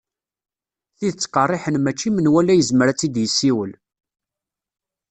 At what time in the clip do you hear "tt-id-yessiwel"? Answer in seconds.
2.95-3.71